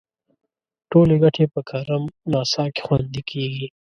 [0.91, 3.67] ټولې ګټې په کرم ناسا کې خوندي کیږي.